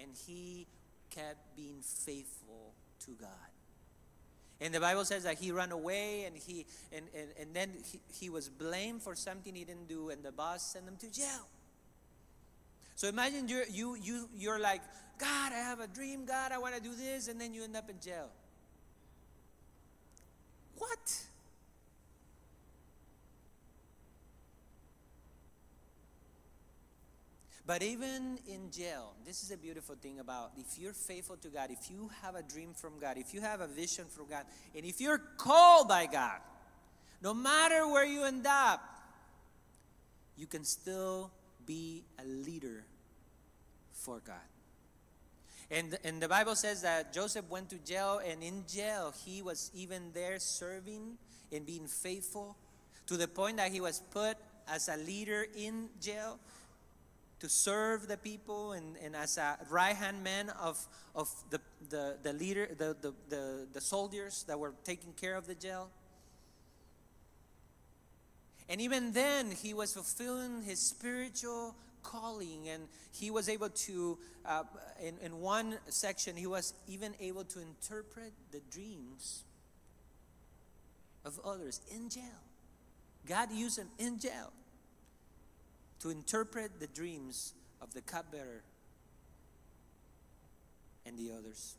[0.00, 0.68] and he
[1.10, 2.74] kept being faithful
[3.06, 3.57] to God.
[4.60, 8.00] And the Bible says that he ran away and he and, and, and then he,
[8.12, 11.46] he was blamed for something he didn't do and the boss sent him to jail.
[12.96, 14.82] So imagine you're you you you're like,
[15.18, 17.76] God, I have a dream, God, I want to do this, and then you end
[17.76, 18.28] up in jail.
[20.76, 21.27] What?
[27.68, 31.68] But even in jail, this is a beautiful thing about if you're faithful to God,
[31.70, 34.86] if you have a dream from God, if you have a vision from God, and
[34.86, 36.40] if you're called by God,
[37.22, 38.80] no matter where you end up,
[40.38, 41.30] you can still
[41.66, 42.86] be a leader
[43.92, 44.36] for God.
[45.70, 49.70] And, and the Bible says that Joseph went to jail, and in jail, he was
[49.74, 51.18] even there serving
[51.52, 52.56] and being faithful
[53.08, 56.38] to the point that he was put as a leader in jail
[57.40, 60.78] to serve the people and, and as a right hand man of,
[61.14, 65.46] of the, the, the leader, the, the, the, the soldiers that were taking care of
[65.46, 65.90] the jail.
[68.68, 74.64] And even then, he was fulfilling his spiritual calling, and he was able to, uh,
[75.02, 79.44] in, in one section, he was even able to interpret the dreams
[81.24, 82.42] of others in jail.
[83.26, 84.52] God used him in jail
[86.00, 88.62] to interpret the dreams of the cupbearer
[91.06, 91.74] and the others.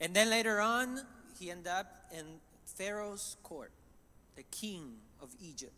[0.00, 1.00] And then later on,
[1.38, 2.24] he ended up in
[2.64, 3.72] Pharaoh's court,
[4.36, 5.72] the king of Egypt.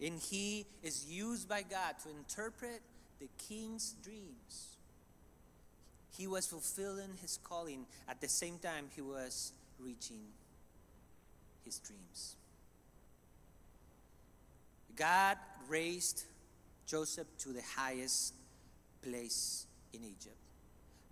[0.00, 2.82] And he is used by God to interpret
[3.20, 4.76] the king's dreams.
[6.16, 10.22] He was fulfilling his calling at the same time he was reaching
[11.64, 12.36] his dreams.
[14.96, 15.36] God
[15.68, 16.24] raised
[16.86, 18.34] Joseph to the highest
[19.02, 20.36] place in Egypt.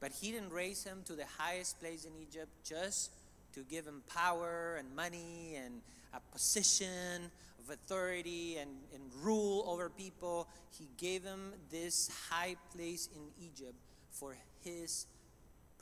[0.01, 3.11] But he didn't raise him to the highest place in Egypt just
[3.55, 5.81] to give him power and money and
[6.15, 10.49] a position of authority and, and rule over people.
[10.79, 13.75] He gave him this high place in Egypt
[14.11, 15.07] for his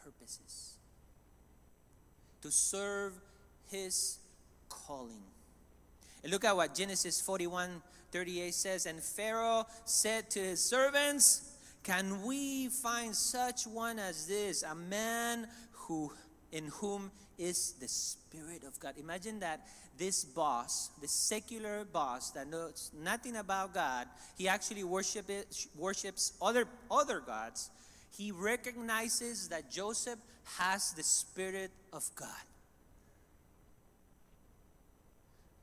[0.03, 0.75] purposes
[2.43, 3.13] to serve
[3.71, 4.19] his
[4.69, 5.23] calling.
[6.23, 12.25] And look at what Genesis 41 38 says, And Pharaoh said to his servants, Can
[12.25, 16.13] we find such one as this, a man who
[16.51, 18.95] in whom is the Spirit of God?
[18.99, 19.67] Imagine that
[19.99, 26.33] this boss, the secular boss that knows nothing about God, he actually worship it, worships
[26.41, 27.71] other, other gods.
[28.17, 30.19] He recognizes that Joseph
[30.57, 32.48] has the Spirit of God.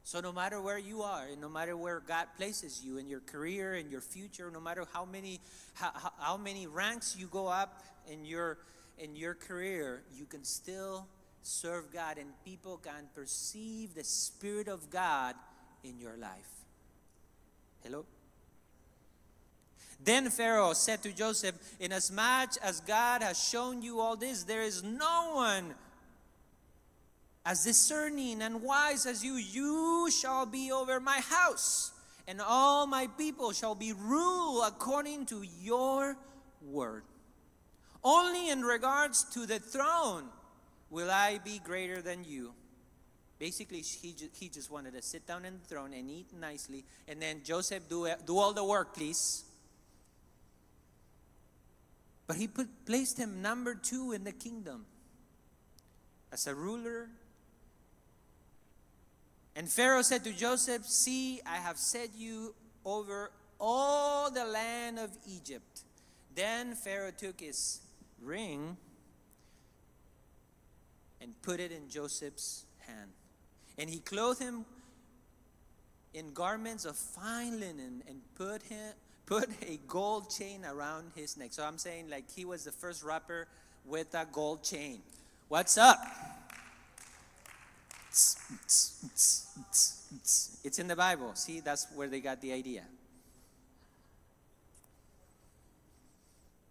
[0.05, 3.21] So, no matter where you are, and no matter where God places you in your
[3.21, 5.41] career, in your future, no matter how many,
[5.73, 8.59] how, how many ranks you go up in your,
[8.99, 11.07] in your career, you can still
[11.41, 15.33] serve God, and people can perceive the Spirit of God
[15.83, 16.51] in your life.
[17.83, 18.05] Hello?
[20.03, 24.83] Then Pharaoh said to Joseph, Inasmuch as God has shown you all this, there is
[24.83, 25.73] no one
[27.45, 31.91] as discerning and wise as you, you shall be over my house,
[32.27, 36.17] and all my people shall be ruled according to your
[36.61, 37.03] word.
[38.03, 40.25] Only in regards to the throne
[40.89, 42.53] will I be greater than you.
[43.37, 47.21] Basically, he, he just wanted to sit down in the throne and eat nicely, and
[47.21, 49.43] then Joseph, do, do all the work, please.
[52.25, 54.85] But he put, placed him number two in the kingdom
[56.31, 57.09] as a ruler
[59.55, 62.53] and Pharaoh said to Joseph, See, I have set you
[62.85, 65.81] over all the land of Egypt.
[66.35, 67.79] Then Pharaoh took his
[68.21, 68.75] ring
[71.21, 73.11] and put it in Joseph's hand.
[73.77, 74.65] And he clothed him
[76.13, 78.93] in garments of fine linen and put him
[79.25, 81.51] put a gold chain around his neck.
[81.51, 83.47] So I'm saying like he was the first rapper
[83.83, 84.99] with a gold chain.
[85.47, 85.97] What's up?
[90.63, 91.35] It's in the Bible.
[91.35, 92.83] See, that's where they got the idea.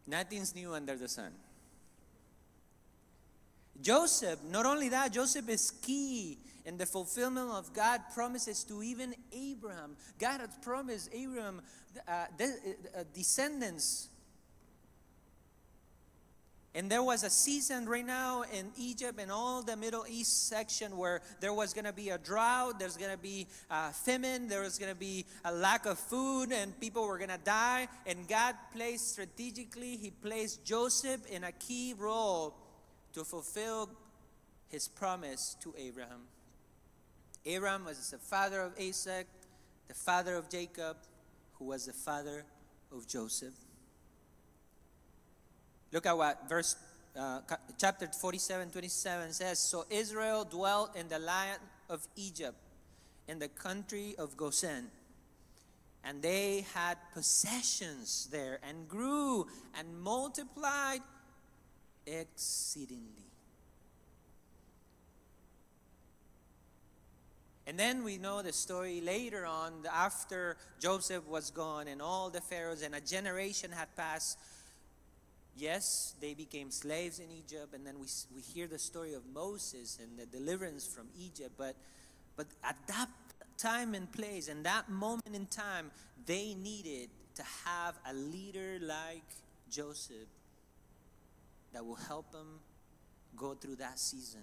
[0.07, 1.33] Nothing's new under the sun.
[3.83, 9.15] Joseph, not only that, Joseph is key in the fulfillment of God promises to even
[9.33, 9.97] Abraham.
[10.19, 11.61] God had promised Abraham
[12.09, 14.09] uh, de- uh, descendants
[16.77, 20.97] and there was a season right now in Egypt and all the Middle East section
[20.97, 24.63] where there was going to be a drought, there's going to be a famine, there
[24.63, 27.87] was going to be a lack of food, and people were going to die.
[28.07, 32.57] And God placed strategically, He placed Joseph in a key role
[33.13, 33.89] to fulfill
[34.69, 36.23] His promise to Abraham.
[37.47, 39.29] Abraham was the father of Isaac,
[39.87, 40.97] the father of Jacob,
[41.53, 42.45] who was the father
[42.91, 43.55] of Joseph.
[45.95, 46.75] Look at what verse
[47.17, 47.39] uh,
[47.79, 52.57] chapter 47 27 says so israel dwelt in the land of egypt
[53.29, 54.89] in the country of goshen
[56.03, 59.47] and they had possessions there and grew
[59.79, 61.01] and multiplied
[62.07, 63.31] exceedingly.
[67.67, 72.41] And then we know the story later on after joseph was gone and all the
[72.41, 74.39] pharaohs and a generation had passed
[75.57, 79.99] Yes, they became slaves in Egypt, and then we, we hear the story of Moses
[80.03, 81.53] and the deliverance from Egypt.
[81.57, 81.77] But,
[82.37, 83.09] but at that
[83.57, 85.93] time and place, and that moment in time,
[86.27, 89.23] they needed to have a leader like
[89.71, 90.29] Joseph
[91.73, 92.61] that will help them
[93.37, 94.43] go through that season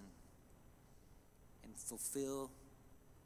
[1.64, 2.50] and fulfill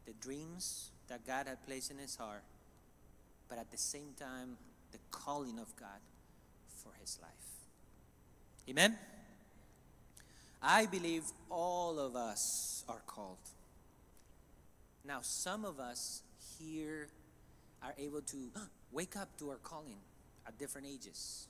[0.07, 2.43] the dreams that God had placed in his heart,
[3.49, 4.57] but at the same time,
[4.93, 6.01] the calling of God
[6.82, 7.45] for his life.
[8.69, 8.99] Amen?
[10.61, 13.39] I believe all of us are called.
[15.05, 16.23] Now, some of us
[16.59, 17.09] here
[17.83, 18.37] are able to
[18.93, 19.99] wake up to our calling
[20.47, 21.47] at different ages.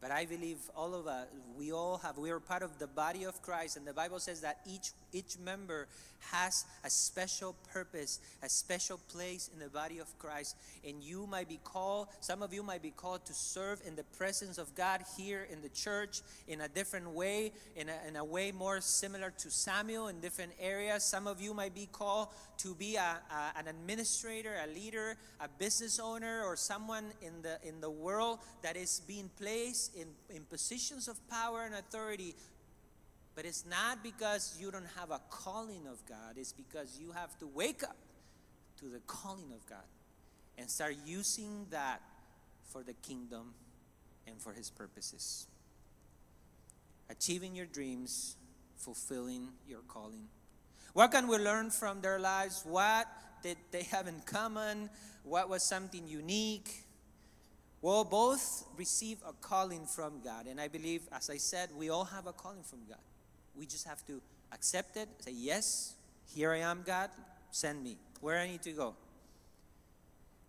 [0.00, 1.26] But I believe all of us,
[1.58, 4.40] we all have, we are part of the body of Christ, and the Bible says
[4.42, 5.88] that each each member
[6.32, 10.56] has a special purpose, a special place in the body of Christ.
[10.86, 14.02] And you might be called, some of you might be called to serve in the
[14.02, 18.24] presence of God here in the church in a different way, in a, in a
[18.24, 21.04] way more similar to Samuel in different areas.
[21.04, 22.28] Some of you might be called
[22.58, 27.58] to be a, a, an administrator, a leader, a business owner, or someone in the,
[27.66, 32.34] in the world that is being placed in, in positions of power and authority
[33.38, 37.38] but it's not because you don't have a calling of God, it's because you have
[37.38, 37.94] to wake up
[38.80, 39.86] to the calling of God
[40.58, 42.00] and start using that
[42.64, 43.54] for the kingdom
[44.26, 45.46] and for His purposes.
[47.08, 48.34] Achieving your dreams,
[48.76, 50.26] fulfilling your calling.
[50.92, 52.64] What can we learn from their lives?
[52.66, 53.06] What
[53.44, 54.90] did they have in common?
[55.22, 56.87] What was something unique?
[57.80, 60.46] Well, both receive a calling from God.
[60.46, 62.98] And I believe, as I said, we all have a calling from God.
[63.54, 64.20] We just have to
[64.52, 65.94] accept it, say, Yes,
[66.34, 67.10] here I am, God,
[67.50, 67.98] send me.
[68.20, 68.94] Where I need to go.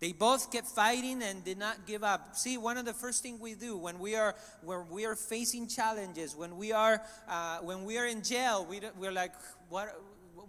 [0.00, 2.34] They both kept fighting and did not give up.
[2.34, 5.68] See, one of the first things we do when we are when we are facing
[5.68, 9.32] challenges, when we are uh, when we are in jail, we we're like,
[9.68, 10.00] what?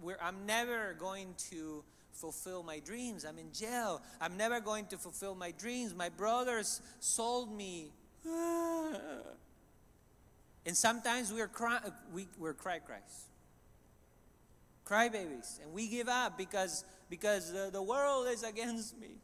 [0.02, 3.24] We're, I'm never going to fulfill my dreams.
[3.24, 4.02] I'm in jail.
[4.20, 5.94] I'm never going to fulfill my dreams.
[5.94, 7.92] My brothers sold me.
[10.64, 11.80] And sometimes we're cry,
[12.14, 13.26] we, we're cry cries,
[14.84, 19.16] cry babies, and we give up because because the, the world is against me.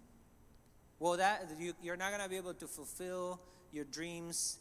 [0.99, 3.41] Well, that you, you're not gonna be able to fulfill
[3.73, 4.59] your dreams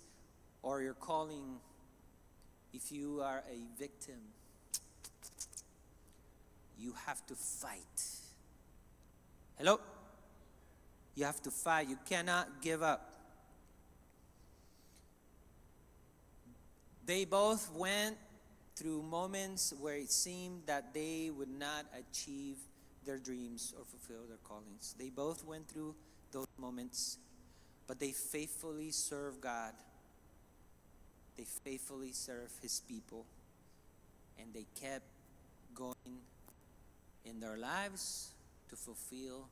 [0.61, 1.57] or your calling
[2.73, 4.19] if you are a victim.
[6.79, 8.03] You have to fight.
[9.57, 9.79] Hello?
[11.15, 11.89] You have to fight.
[11.89, 13.13] You cannot give up.
[17.05, 18.17] They both went
[18.75, 22.57] through moments where it seemed that they would not achieve
[23.05, 24.93] their dreams or fulfill their callings.
[24.99, 25.95] They both went through
[26.31, 27.17] those moments,
[27.87, 29.73] but they faithfully served God.
[31.37, 33.25] They faithfully served His people,
[34.39, 35.05] and they kept
[35.73, 36.19] going
[37.29, 38.31] in their lives
[38.69, 39.47] to fulfill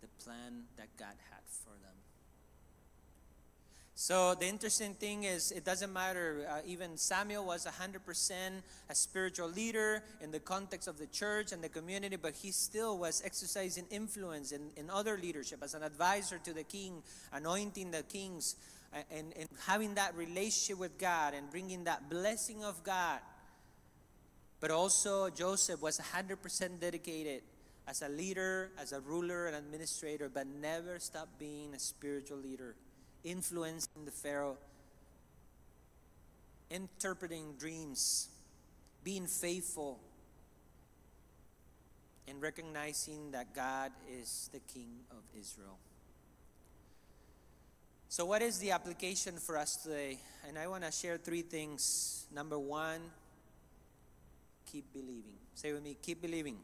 [0.00, 1.94] the plan that God had for them.
[3.96, 6.46] So the interesting thing is, it doesn't matter.
[6.50, 8.28] Uh, even Samuel was 100%
[8.90, 12.98] a spiritual leader in the context of the church and the community, but he still
[12.98, 17.02] was exercising influence in, in other leadership as an advisor to the king,
[17.32, 18.56] anointing the kings,
[19.10, 23.20] and, and having that relationship with God and bringing that blessing of God.
[24.64, 27.42] But also, Joseph was 100% dedicated
[27.86, 32.74] as a leader, as a ruler, and administrator, but never stopped being a spiritual leader
[33.24, 34.56] influencing the Pharaoh,
[36.70, 38.30] interpreting dreams,
[39.04, 40.00] being faithful,
[42.26, 45.76] and recognizing that God is the King of Israel.
[48.08, 50.20] So, what is the application for us today?
[50.48, 52.24] And I want to share three things.
[52.32, 53.00] Number one,
[54.70, 55.38] keep believing.
[55.54, 56.56] Say with me, keep believing.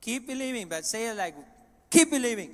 [0.00, 1.34] Keep believing, but say it like,
[1.90, 2.50] keep believing.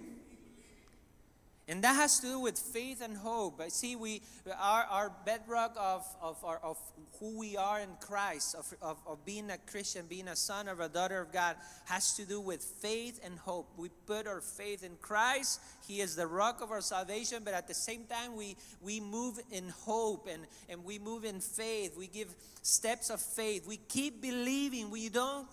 [1.69, 3.61] And that has to do with faith and hope.
[3.61, 4.23] I see, we
[4.57, 6.79] our, our bedrock of, of, our, of
[7.19, 10.81] who we are in Christ, of, of, of being a Christian, being a son or
[10.81, 11.57] a daughter of God,
[11.87, 13.69] has to do with faith and hope.
[13.77, 15.61] We put our faith in Christ.
[15.89, 19.41] He is the rock of our salvation, but at the same time, we, we move
[19.51, 21.97] in hope and, and we move in faith.
[21.99, 23.67] We give steps of faith.
[23.67, 24.93] We keep believing.
[24.93, 25.49] We don't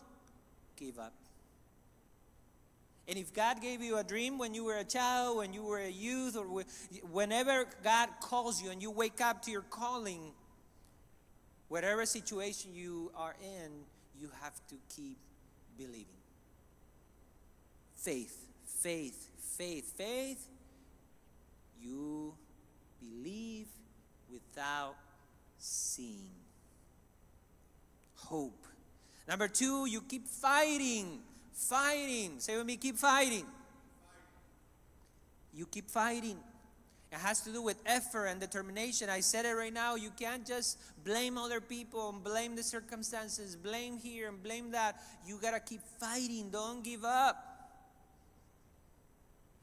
[0.75, 1.13] give up.
[3.07, 5.79] And if God gave you a dream when you were a child, when you were
[5.79, 6.45] a youth, or
[7.11, 10.31] whenever God calls you and you wake up to your calling,
[11.67, 13.71] whatever situation you are in,
[14.19, 15.17] you have to keep
[15.77, 16.05] believing.
[17.95, 20.47] Faith, faith, faith, faith.
[21.81, 22.33] You
[23.01, 23.67] believe
[24.31, 24.95] without
[25.57, 26.31] seeing.
[28.15, 28.65] Hope.
[29.27, 31.19] Number two, you keep fighting
[31.53, 32.39] Fighting.
[32.39, 33.45] Say with me, keep fighting.
[35.53, 36.37] You keep fighting.
[37.11, 39.07] It has to do with effort and determination.
[39.07, 39.93] I said it right now.
[39.93, 44.99] You can't just blame other people and blame the circumstances, blame here and blame that.
[45.27, 46.49] You got to keep fighting.
[46.49, 47.53] Don't give up.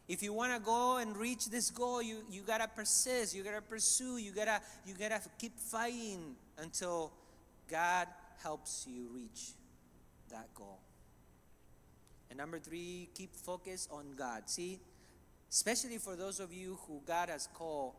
[0.07, 3.35] If you want to go and reach this goal, you, you got to persist.
[3.35, 4.17] You got to pursue.
[4.19, 7.11] You got to you got to keep fighting until
[7.69, 8.07] God
[8.43, 9.53] helps you reach
[10.31, 10.79] that goal.
[12.31, 14.49] And number 3, keep focus on God.
[14.49, 14.79] See,
[15.51, 17.95] especially for those of you who God has called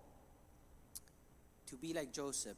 [1.68, 2.58] to be like Joseph,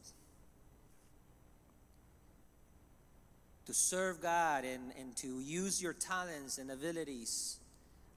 [3.65, 7.57] to serve God and, and to use your talents and abilities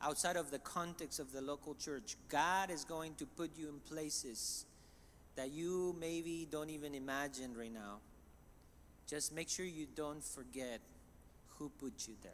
[0.02, 2.16] outside of the context of the local church.
[2.28, 4.66] God is going to put you in places
[5.36, 7.98] that you maybe don't even imagine right now.
[9.07, 10.80] Just make sure you don't forget
[11.59, 12.32] who put you there.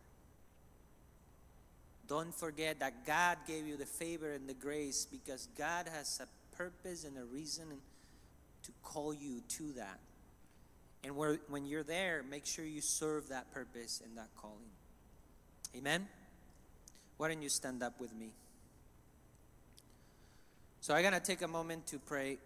[2.08, 6.56] Don't forget that God gave you the favor and the grace because God has a
[6.56, 7.64] purpose and a reason
[8.64, 9.98] to call you to that.
[11.04, 14.56] And when you're there, make sure you serve that purpose and that calling.
[15.76, 16.06] Amen?
[17.16, 18.30] Why don't you stand up with me?
[20.80, 22.38] So I'm going to take a moment to pray.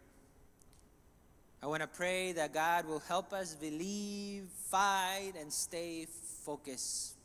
[1.62, 6.06] I want to pray that God will help us believe, fight, and stay
[6.44, 7.15] focused.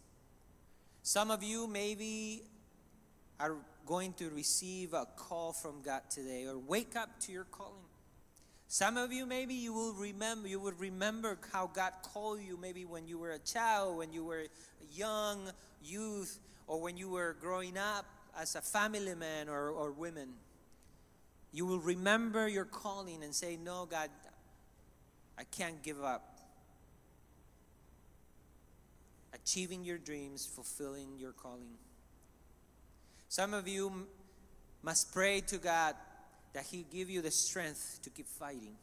[1.03, 2.43] Some of you maybe
[3.39, 7.73] are going to receive a call from God today or wake up to your calling.
[8.67, 12.85] Some of you maybe you will remember you will remember how God called you maybe
[12.85, 15.51] when you were a child, when you were a young
[15.83, 18.05] youth, or when you were growing up
[18.39, 20.29] as a family man or, or women.
[21.51, 24.09] You will remember your calling and say, No, God,
[25.37, 26.30] I can't give up.
[29.43, 31.77] Achieving your dreams, fulfilling your calling.
[33.27, 34.07] Some of you
[34.83, 35.95] must pray to God
[36.53, 38.75] that He give you the strength to keep fighting.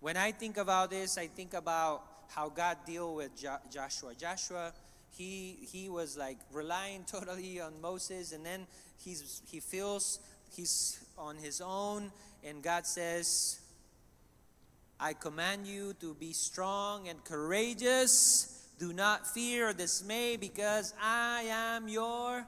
[0.00, 4.14] When I think about this, I think about how God deal with jo- Joshua.
[4.14, 4.72] Joshua,
[5.10, 8.66] he he was like relying totally on Moses, and then
[8.98, 10.20] he's he feels
[10.54, 12.12] he's on his own,
[12.44, 13.60] and God says,
[15.00, 18.55] "I command you to be strong and courageous.
[18.78, 22.46] Do not fear or dismay, because I am your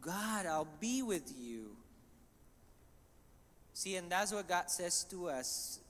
[0.00, 0.46] God.
[0.46, 1.76] I'll be with you."
[3.72, 5.80] See, and that's what God says to us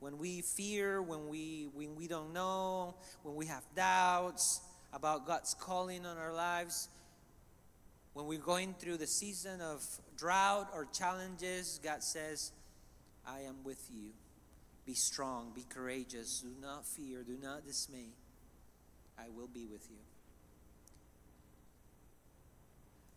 [0.00, 4.60] when we fear, when we when we don't know, when we have doubts
[4.92, 6.88] about God's calling on our lives,
[8.14, 9.84] when we're going through the season of
[10.16, 12.52] drought or challenges, God says,
[13.26, 14.12] I am with you.
[14.86, 18.08] Be strong, be courageous, do not fear, do not dismay.
[19.18, 19.96] I will be with you.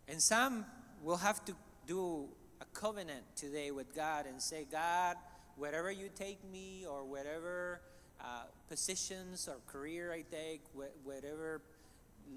[0.08, 0.66] And some
[1.04, 1.54] will have to
[1.88, 2.28] do
[2.62, 5.16] a covenant today with God and say, God,
[5.56, 7.82] wherever you take me or whatever
[8.22, 11.62] uh, positions or career I take, wh- whatever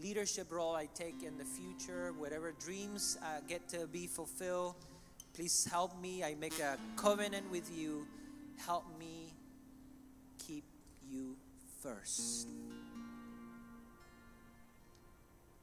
[0.01, 4.75] leadership role I take in the future, whatever dreams uh, get to be fulfilled,
[5.35, 6.23] please help me.
[6.23, 8.07] I make a covenant with you.
[8.67, 9.33] Help me
[10.47, 10.65] keep
[11.11, 11.37] you
[11.83, 12.47] first.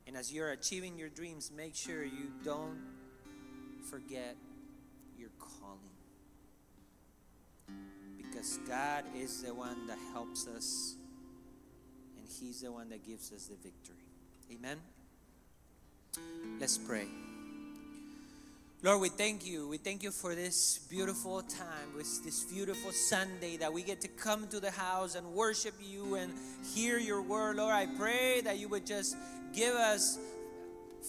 [0.09, 2.79] And as you're achieving your dreams, make sure you don't
[3.91, 4.35] forget
[5.19, 5.77] your calling.
[8.17, 10.95] Because God is the one that helps us,
[12.17, 14.03] and He's the one that gives us the victory.
[14.51, 14.77] Amen.
[16.59, 17.05] Let's pray.
[18.81, 19.67] Lord, we thank you.
[19.67, 24.07] We thank you for this beautiful time, with this beautiful Sunday that we get to
[24.07, 26.33] come to the house and worship you and
[26.73, 27.57] hear your word.
[27.57, 29.15] Lord, I pray that you would just
[29.53, 30.17] give us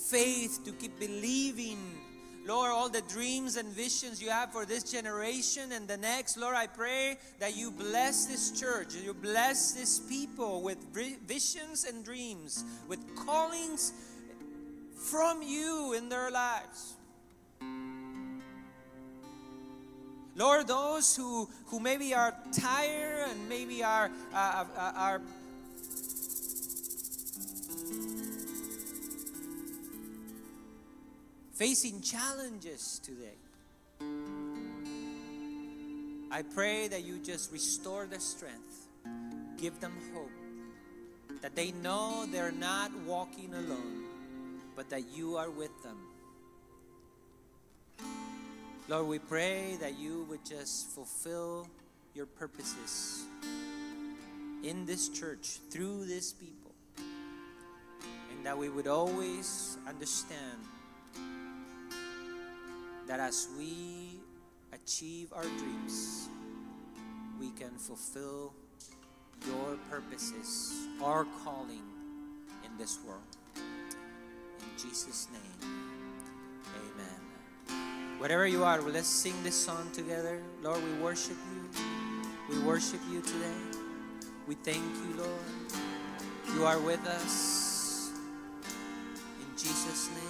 [0.09, 1.78] faith to keep believing.
[2.47, 6.57] Lord, all the dreams and visions you have for this generation and the next, Lord,
[6.57, 10.78] I pray that you bless this church, you bless this people with
[11.26, 13.93] visions and dreams, with callings
[14.97, 16.95] from you in their lives.
[20.36, 25.22] Lord, those who, who maybe are tired and maybe are, uh, uh, are
[31.61, 33.36] facing challenges today.
[36.30, 38.88] I pray that you just restore their strength,
[39.58, 40.30] give them hope,
[41.42, 44.04] that they know they're not walking alone,
[44.74, 45.98] but that you are with them.
[48.88, 51.68] Lord, we pray that you would just fulfill
[52.14, 53.24] your purposes
[54.62, 60.56] in this church through this people, and that we would always understand
[63.11, 64.20] that as we
[64.72, 66.28] achieve our dreams,
[67.40, 68.54] we can fulfill
[69.48, 71.82] your purposes, our calling
[72.64, 73.36] in this world.
[73.56, 75.72] In Jesus' name,
[76.68, 78.20] amen.
[78.20, 80.40] Whatever you are, let's sing this song together.
[80.62, 81.82] Lord, we worship you.
[82.48, 83.61] We worship you today.
[84.46, 86.54] We thank you, Lord.
[86.54, 88.12] You are with us.
[89.40, 90.30] In Jesus' name.